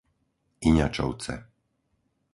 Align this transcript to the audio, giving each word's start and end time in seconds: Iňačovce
Iňačovce 0.67 1.35